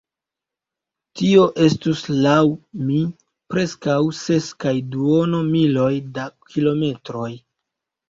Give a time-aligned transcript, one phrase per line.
[1.19, 2.39] Tio estus, laŭ
[2.87, 3.03] mi,
[3.55, 7.33] preskaŭ ses kaj duono miloj da kilometroj.